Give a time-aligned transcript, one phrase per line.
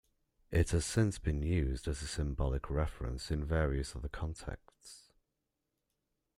[0.49, 5.11] It has since been used as a symbolic reference in various other contexts.